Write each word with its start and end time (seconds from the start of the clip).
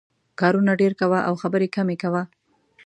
کارونه 0.39 0.73
ډېر 0.81 0.93
کوه 1.01 1.19
او 1.27 1.33
خبرې 1.41 1.67
کمې 1.75 1.95
کوه. 2.03 2.21